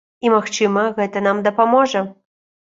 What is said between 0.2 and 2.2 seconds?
І магчыма, гэта нам дапаможа.